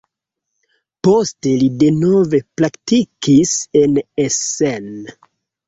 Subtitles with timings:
[1.07, 3.55] Poste li denove praktikis
[3.85, 4.93] en Essen.